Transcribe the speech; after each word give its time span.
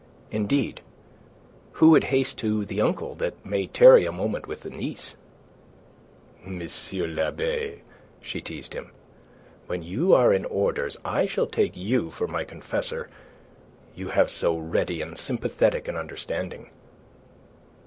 "Indeed, 0.31 0.81
who 1.73 1.91
would 1.91 2.05
haste 2.05 2.39
to 2.39 2.65
the 2.65 2.81
uncle 2.81 3.13
that 3.17 3.35
may 3.45 3.67
tarry 3.67 4.03
a 4.07 4.11
moment 4.11 4.47
with 4.47 4.61
the 4.61 4.71
niece?" 4.71 5.15
"M. 6.43 6.59
l'abbe," 7.15 7.83
she 8.23 8.41
teased 8.41 8.73
him, 8.73 8.89
"when 9.67 9.83
you 9.83 10.15
are 10.15 10.33
in 10.33 10.45
orders 10.45 10.97
I 11.05 11.27
shall 11.27 11.45
take 11.45 11.77
you 11.77 12.09
for 12.09 12.27
my 12.27 12.43
confessor. 12.43 13.11
You 13.93 14.07
have 14.07 14.31
so 14.31 14.57
ready 14.57 15.03
and 15.03 15.19
sympathetic 15.19 15.87
an 15.87 15.95
understanding." 15.95 16.71